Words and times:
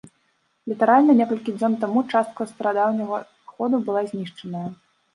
Літаральна 0.71 1.15
некалькі 1.19 1.55
дзён 1.59 1.77
таму 1.85 2.05
частка 2.13 2.41
старадаўняга 2.55 3.23
ходу 3.55 3.85
была 3.87 4.01
знішчаная. 4.13 4.69